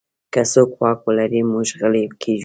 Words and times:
که 0.33 0.41
څوک 0.51 0.71
واک 0.79 0.99
ولري، 1.05 1.41
موږ 1.51 1.67
غلی 1.79 2.03
کېږو. 2.21 2.39